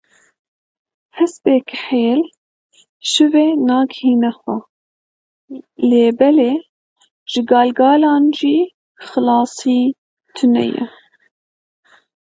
[1.17, 2.21] Hespê kihêl
[3.11, 4.57] şivê nagihine xwe
[5.89, 6.53] lêbelê
[7.31, 8.57] ji galegalan jî
[9.09, 9.79] xilasî
[10.35, 10.85] tune ye.